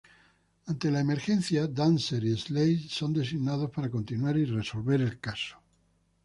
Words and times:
Ante 0.65 0.89
la 0.89 0.99
emergencia, 0.99 1.67
Dancer 1.67 2.23
y 2.25 2.35
Slate 2.35 2.87
son 2.89 3.13
designados 3.13 3.69
para 3.69 3.91
continuar 3.91 4.35
y 4.35 4.45
resolver 4.45 4.99
el 4.99 5.19
caso. 5.19 5.61